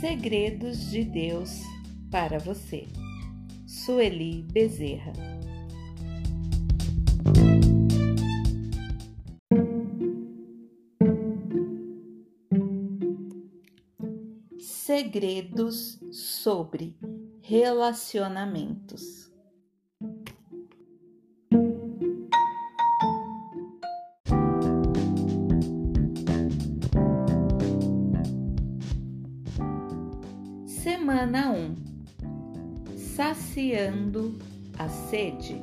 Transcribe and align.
Segredos 0.00 0.90
de 0.90 1.04
Deus 1.04 1.60
para 2.10 2.38
você. 2.38 2.88
Sueli 3.66 4.46
Bezerra. 4.50 5.12
Segredos 14.58 16.00
sobre 16.10 16.96
relacionamentos. 17.42 19.19
Semana 31.20 31.50
1 31.52 31.76
Saciando 32.96 34.38
a 34.78 34.88
sede. 34.88 35.54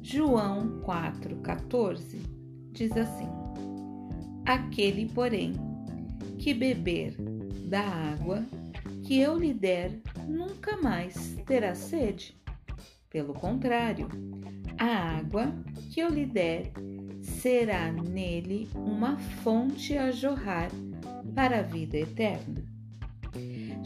João 0.00 0.80
4,14 0.82 2.20
diz 2.70 2.92
assim: 2.92 3.26
Aquele, 4.46 5.06
porém, 5.06 5.52
que 6.38 6.54
beber 6.54 7.16
da 7.68 7.80
água 7.80 8.46
que 9.02 9.18
eu 9.18 9.36
lhe 9.36 9.52
der, 9.52 9.98
nunca 10.28 10.76
mais 10.80 11.36
terá 11.44 11.74
sede. 11.74 12.40
Pelo 13.10 13.34
contrário, 13.34 14.06
a 14.78 15.18
água 15.18 15.52
que 15.90 15.98
eu 15.98 16.08
lhe 16.08 16.24
der 16.24 16.70
será 17.20 17.90
nele 17.90 18.68
uma 18.76 19.18
fonte 19.42 19.98
a 19.98 20.12
jorrar 20.12 20.70
para 21.34 21.58
a 21.58 21.62
vida 21.62 21.96
eterna. 21.98 22.77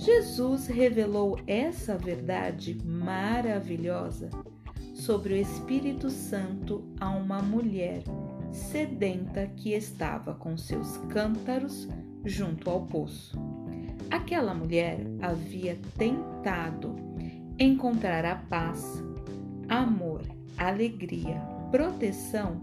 Jesus 0.05 0.67
revelou 0.67 1.39
essa 1.47 1.97
verdade 1.97 2.77
maravilhosa 2.85 4.31
sobre 4.97 5.35
o 5.35 5.37
Espírito 5.37 6.11
Santo 6.11 6.85
a 6.99 7.09
uma 7.11 7.41
mulher 7.41 8.03
sedenta 8.51 9.47
que 9.47 9.75
estava 9.75 10.35
com 10.35 10.57
seus 10.57 10.97
cântaros 11.09 11.87
junto 12.25 12.69
ao 12.69 12.85
poço. 12.85 13.39
Aquela 14.11 14.53
mulher 14.53 15.07
havia 15.21 15.79
tentado 15.97 16.97
encontrar 17.57 18.25
a 18.25 18.35
paz, 18.35 19.01
amor, 19.69 20.23
alegria, 20.59 21.41
proteção 21.71 22.61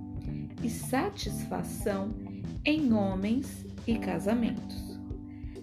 e 0.61 0.69
satisfação 0.69 2.13
em 2.65 2.91
homens 2.91 3.65
e 3.87 3.97
casamentos 3.97 4.88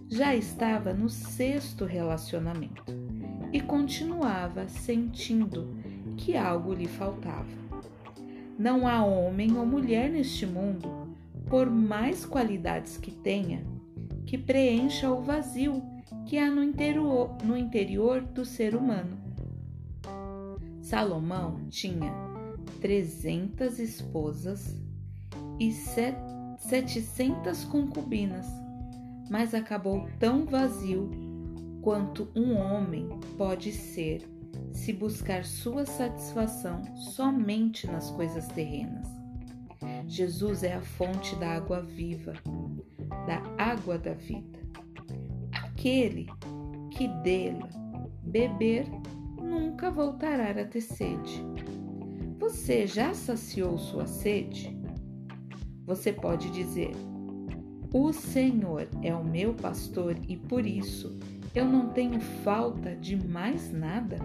já 0.09 0.35
estava 0.35 0.95
no 0.95 1.09
sexto 1.09 1.85
relacionamento 1.85 2.85
e 3.53 3.61
continuava 3.61 4.69
sentindo 4.69 5.77
que 6.17 6.37
algo 6.37 6.73
lhe 6.73 6.87
faltava. 6.87 7.67
Não 8.59 8.87
há 8.87 9.05
homem 9.05 9.57
ou 9.59 9.67
mulher 9.67 10.09
neste 10.11 10.47
mundo, 10.47 11.17
por 11.49 11.69
mais 11.69 12.25
qualidades 12.25 12.97
que 12.97 13.11
tenha, 13.11 13.67
que 14.25 14.39
preencha 14.39 15.11
o 15.11 15.21
vazio 15.21 15.83
que 16.25 16.39
há 16.39 16.51
no 16.51 16.63
interior, 16.63 17.37
no 17.45 17.57
interior 17.57 18.23
do 18.23 18.45
ser 18.45 18.75
humano. 18.75 19.19
Salomão 20.81 21.67
tinha 21.69 22.13
300 22.81 23.79
esposas 23.79 24.81
e 25.59 25.73
700 25.73 27.65
concubinas 27.65 28.66
mas 29.31 29.55
acabou 29.55 30.09
tão 30.19 30.45
vazio 30.45 31.11
quanto 31.83 32.29
um 32.35 32.57
homem 32.57 33.09
pode 33.37 33.73
ser 33.73 34.29
se 34.73 34.93
buscar 34.93 35.45
sua 35.45 35.87
satisfação 35.87 36.83
somente 36.97 37.87
nas 37.87 38.11
coisas 38.11 38.47
terrenas. 38.49 39.07
Jesus 40.07 40.63
é 40.63 40.75
a 40.75 40.81
fonte 40.81 41.35
da 41.37 41.51
água 41.51 41.83
viva, 41.83 42.35
da 43.27 43.43
água 43.63 43.99
da 43.99 44.15
vida. 44.15 44.59
Aquele 45.53 46.27
que 46.91 47.09
dela 47.09 47.69
beber 48.23 48.87
nunca 49.41 49.91
voltará 49.91 50.51
a 50.51 50.65
ter 50.65 50.81
sede. 50.81 51.45
Você 52.39 52.87
já 52.87 53.15
saciou 53.15 53.79
sua 53.79 54.07
sede? 54.07 54.77
Você 55.85 56.13
pode 56.13 56.51
dizer: 56.51 56.93
o 57.99 58.13
Senhor 58.13 58.87
é 59.03 59.15
o 59.15 59.25
meu 59.25 59.55
pastor 59.55 60.17
e 60.29 60.37
por 60.37 60.67
isso 60.67 61.19
eu 61.55 61.65
não 61.65 61.89
tenho 61.89 62.21
falta 62.21 62.95
de 62.95 63.17
mais 63.17 63.73
nada. 63.73 64.19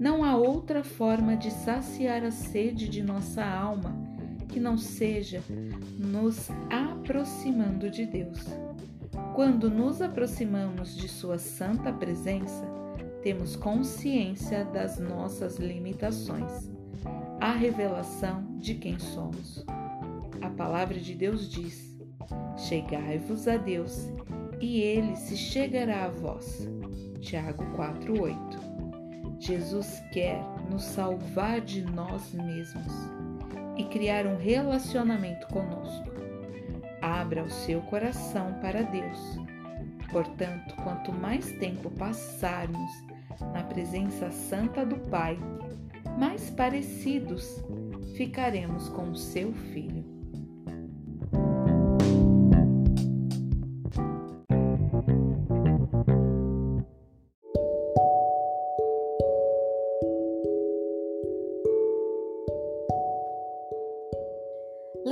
Não 0.00 0.24
há 0.24 0.36
outra 0.36 0.82
forma 0.82 1.36
de 1.36 1.48
saciar 1.52 2.24
a 2.24 2.32
sede 2.32 2.88
de 2.88 3.04
nossa 3.04 3.44
alma 3.44 3.96
que 4.48 4.58
não 4.58 4.76
seja 4.76 5.40
nos 5.96 6.50
aproximando 6.68 7.88
de 7.88 8.04
Deus. 8.04 8.44
Quando 9.36 9.70
nos 9.70 10.02
aproximamos 10.02 10.96
de 10.96 11.06
Sua 11.06 11.38
santa 11.38 11.92
presença, 11.92 12.66
temos 13.22 13.54
consciência 13.54 14.64
das 14.64 14.98
nossas 14.98 15.58
limitações, 15.58 16.68
a 17.40 17.52
revelação 17.52 18.44
de 18.58 18.74
quem 18.74 18.98
somos. 18.98 19.64
A 20.42 20.50
palavra 20.50 20.98
de 20.98 21.14
Deus 21.14 21.48
diz: 21.48 21.93
Chegai-vos 22.56 23.48
a 23.48 23.56
Deus, 23.56 24.08
e 24.60 24.80
ele 24.80 25.16
se 25.16 25.36
chegará 25.36 26.06
a 26.06 26.08
vós. 26.08 26.68
Tiago 27.20 27.64
4:8. 27.76 28.58
Jesus 29.38 30.02
quer 30.12 30.40
nos 30.70 30.84
salvar 30.84 31.60
de 31.60 31.82
nós 31.82 32.32
mesmos 32.32 32.92
e 33.76 33.84
criar 33.84 34.26
um 34.26 34.36
relacionamento 34.36 35.46
conosco. 35.48 36.10
Abra 37.02 37.42
o 37.42 37.50
seu 37.50 37.80
coração 37.82 38.54
para 38.60 38.82
Deus. 38.82 39.38
Portanto, 40.10 40.74
quanto 40.82 41.12
mais 41.12 41.50
tempo 41.58 41.90
passarmos 41.90 42.90
na 43.52 43.64
presença 43.64 44.30
santa 44.30 44.86
do 44.86 44.96
Pai, 45.10 45.36
mais 46.18 46.50
parecidos 46.50 47.62
ficaremos 48.16 48.88
com 48.88 49.10
o 49.10 49.16
seu 49.16 49.52
Filho. 49.52 50.03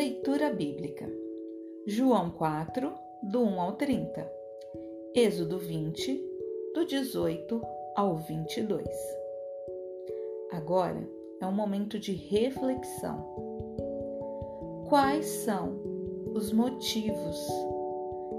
Leitura 0.02 0.50
bíblica: 0.50 1.08
João 1.86 2.28
4, 2.32 2.92
do 3.22 3.40
1 3.44 3.60
ao 3.60 3.72
30, 3.74 4.32
Êxodo 5.14 5.60
20, 5.60 6.20
do 6.74 6.84
18 6.84 7.62
ao 7.94 8.16
22. 8.16 8.84
Agora 10.50 11.08
é 11.40 11.46
um 11.46 11.52
momento 11.52 12.00
de 12.00 12.14
reflexão. 12.14 13.16
Quais 14.88 15.24
são 15.24 15.80
os 16.34 16.52
motivos 16.52 17.46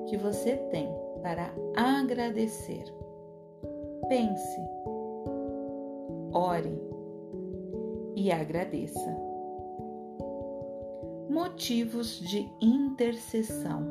que 0.10 0.18
você 0.18 0.58
tem 0.70 0.90
para 1.22 1.56
agradecer? 1.78 2.84
Pense, 4.10 4.60
ore 6.34 6.78
e 8.18 8.34
agradeça 8.34 9.33
motivos 11.34 12.20
de 12.20 12.48
intercessão. 12.62 13.90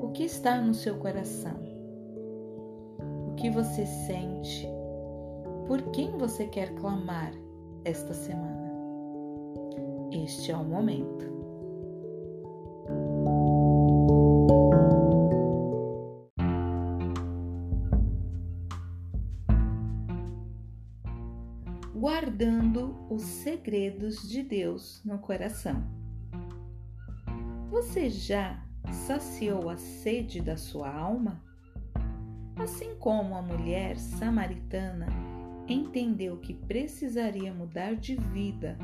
O 0.00 0.10
que 0.12 0.22
está 0.22 0.60
no 0.60 0.72
seu 0.72 0.96
coração? 0.98 1.56
O 3.28 3.34
que 3.34 3.50
você 3.50 3.84
sente? 3.84 4.68
Por 5.66 5.82
quem 5.90 6.16
você 6.16 6.46
quer 6.46 6.72
clamar 6.76 7.32
esta 7.84 8.14
semana? 8.14 8.70
Este 10.12 10.52
é 10.52 10.56
o 10.56 10.64
momento. 10.64 11.39
Guardando 21.94 22.96
os 23.10 23.22
segredos 23.22 24.28
de 24.28 24.42
Deus 24.42 25.02
no 25.04 25.18
coração. 25.18 25.84
Você 27.70 28.08
já 28.08 28.64
saciou 29.06 29.68
a 29.68 29.76
sede 29.76 30.40
da 30.40 30.56
sua 30.56 30.92
alma? 30.92 31.42
Assim 32.56 32.94
como 32.96 33.34
a 33.34 33.42
mulher 33.42 33.96
samaritana 33.96 35.06
entendeu 35.68 36.36
que 36.36 36.54
precisaria 36.54 37.52
mudar 37.52 37.94
de 37.94 38.16
vida 38.16 38.76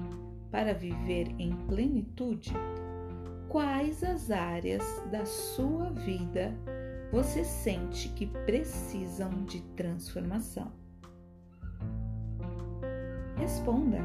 para 0.50 0.72
viver 0.72 1.28
em 1.38 1.54
plenitude, 1.66 2.52
quais 3.48 4.02
as 4.02 4.30
áreas 4.30 4.84
da 5.10 5.24
sua 5.24 5.90
vida 5.90 6.54
você 7.12 7.44
sente 7.44 8.08
que 8.10 8.26
precisam 8.26 9.44
de 9.44 9.60
transformação? 9.74 10.85
Responda. 13.46 13.98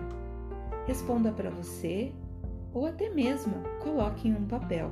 Responda 0.86 1.32
para 1.32 1.50
você 1.50 2.14
ou 2.72 2.86
até 2.86 3.10
mesmo 3.10 3.56
coloque 3.82 4.28
em 4.28 4.36
um 4.36 4.46
papel. 4.48 4.92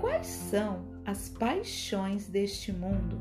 Quais 0.00 0.26
são 0.26 0.86
as 1.04 1.28
paixões 1.28 2.26
deste 2.26 2.72
mundo 2.72 3.20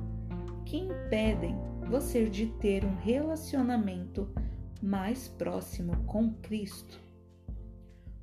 que 0.66 0.78
impedem 0.78 1.54
você 1.89 2.30
de 2.30 2.45
ter 2.45 2.86
um 2.86 2.95
relacionamento 2.95 4.30
mais 4.81 5.28
próximo 5.28 5.92
com 6.06 6.34
Cristo? 6.36 6.98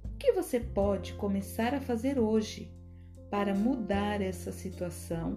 O 0.03 0.17
que 0.17 0.33
você 0.33 0.59
pode 0.59 1.13
começar 1.13 1.75
a 1.75 1.81
fazer 1.83 2.19
hoje 2.19 2.73
para 3.31 3.55
mudar 3.55 4.23
essa 4.23 4.51
situação 4.51 5.37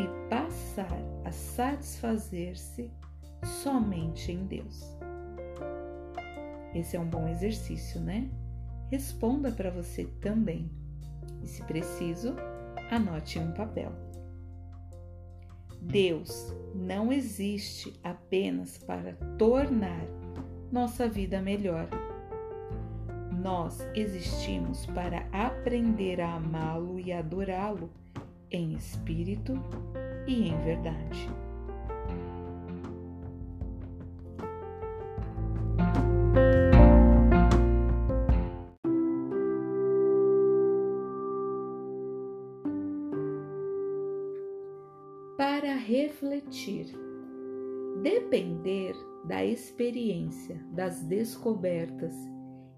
e 0.00 0.30
passar 0.30 1.02
a 1.22 1.30
satisfazer-se 1.30 2.90
somente 3.42 4.32
em 4.32 4.44
Deus? 4.46 4.96
Esse 6.74 6.96
é 6.96 7.00
um 7.00 7.08
bom 7.08 7.26
exercício, 7.28 8.00
né? 8.00 8.28
Responda 8.90 9.50
para 9.50 9.70
você 9.70 10.04
também. 10.20 10.70
E 11.42 11.48
se 11.48 11.62
preciso, 11.64 12.34
anote 12.90 13.38
em 13.38 13.42
um 13.42 13.52
papel. 13.52 13.92
Deus 15.80 16.54
não 16.74 17.12
existe 17.12 17.98
apenas 18.02 18.78
para 18.78 19.14
tornar 19.38 20.04
nossa 20.70 21.08
vida 21.08 21.40
melhor. 21.40 21.88
Nós 23.40 23.86
existimos 23.94 24.84
para 24.86 25.26
aprender 25.32 26.20
a 26.20 26.34
amá-lo 26.34 26.98
e 26.98 27.12
adorá-lo 27.12 27.90
em 28.50 28.74
espírito 28.74 29.54
e 30.26 30.48
em 30.48 30.58
verdade. 30.64 31.47
Para 45.38 45.76
refletir. 45.76 46.86
Depender 48.02 48.92
da 49.24 49.44
experiência, 49.44 50.60
das 50.72 51.00
descobertas 51.04 52.12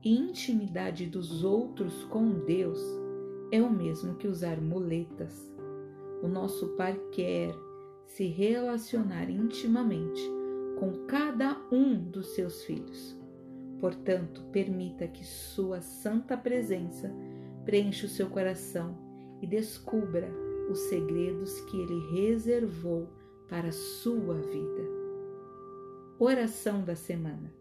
e 0.04 0.14
intimidade 0.14 1.06
dos 1.06 1.42
outros 1.42 2.04
com 2.04 2.44
Deus 2.44 2.78
é 3.50 3.62
o 3.62 3.70
mesmo 3.70 4.14
que 4.16 4.28
usar 4.28 4.60
muletas. 4.60 5.50
O 6.22 6.28
nosso 6.28 6.68
Pai 6.76 7.00
quer 7.12 7.54
se 8.04 8.26
relacionar 8.26 9.30
intimamente 9.30 10.20
com 10.78 11.06
cada 11.06 11.56
um 11.72 11.94
dos 11.94 12.34
seus 12.34 12.62
filhos. 12.64 13.18
Portanto, 13.80 14.44
permita 14.52 15.08
que 15.08 15.24
Sua 15.24 15.80
santa 15.80 16.36
presença 16.36 17.10
preencha 17.64 18.04
o 18.04 18.10
seu 18.10 18.28
coração 18.28 18.98
e 19.40 19.46
descubra 19.46 20.49
os 20.70 20.78
segredos 20.80 21.60
que 21.62 21.76
Ele 21.80 21.98
reservou 22.12 23.08
para 23.48 23.72
sua 23.72 24.34
vida. 24.34 24.88
Oração 26.18 26.84
da 26.84 26.94
semana. 26.94 27.52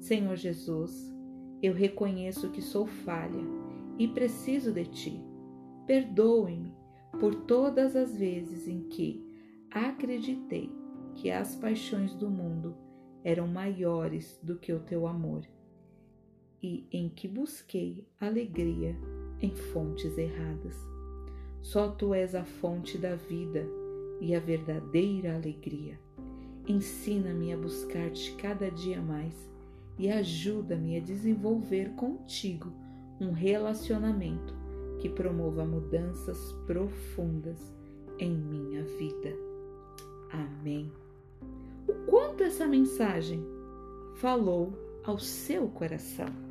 Senhor 0.00 0.36
Jesus, 0.36 1.12
eu 1.62 1.74
reconheço 1.74 2.50
que 2.50 2.62
sou 2.62 2.86
falha 2.86 3.42
e 3.98 4.08
preciso 4.08 4.72
de 4.72 4.86
Ti. 4.86 5.20
Perdoe-me 5.86 6.72
por 7.20 7.34
todas 7.34 7.94
as 7.94 8.16
vezes 8.16 8.66
em 8.66 8.88
que 8.88 9.22
acreditei 9.70 10.70
que 11.14 11.30
as 11.30 11.54
paixões 11.54 12.14
do 12.14 12.30
mundo 12.30 12.74
eram 13.22 13.46
maiores 13.46 14.38
do 14.42 14.56
que 14.56 14.72
o 14.72 14.80
Teu 14.80 15.06
amor 15.06 15.42
e 16.62 16.86
em 16.90 17.08
que 17.08 17.28
busquei 17.28 18.06
alegria 18.18 18.96
em 19.40 19.54
fontes 19.54 20.16
erradas. 20.16 20.93
Só 21.64 21.88
tu 21.88 22.12
és 22.12 22.34
a 22.34 22.44
fonte 22.44 22.98
da 22.98 23.14
vida 23.14 23.66
e 24.20 24.34
a 24.34 24.38
verdadeira 24.38 25.34
alegria. 25.34 25.98
Ensina-me 26.68 27.54
a 27.54 27.56
buscar-te 27.56 28.32
cada 28.32 28.70
dia 28.70 29.00
mais 29.00 29.34
e 29.98 30.10
ajuda-me 30.10 30.98
a 30.98 31.00
desenvolver 31.00 31.88
contigo 31.94 32.70
um 33.18 33.32
relacionamento 33.32 34.54
que 35.00 35.08
promova 35.08 35.64
mudanças 35.64 36.52
profundas 36.66 37.74
em 38.18 38.36
minha 38.36 38.84
vida. 38.84 39.34
Amém. 40.30 40.92
O 41.88 41.94
quanto 42.06 42.42
essa 42.42 42.66
mensagem 42.66 43.42
falou 44.16 45.00
ao 45.02 45.18
seu 45.18 45.66
coração? 45.68 46.43